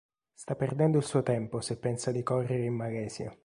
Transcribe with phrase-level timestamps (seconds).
[0.33, 3.37] Sta perdendo il suo tempo se pensa di correre in Malesia".